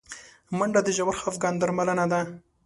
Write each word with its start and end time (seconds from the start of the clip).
منډه 0.57 0.81
د 0.85 0.89
ژور 0.97 1.15
خفګان 1.21 1.55
درملنه 1.61 2.05
ده 2.11 2.21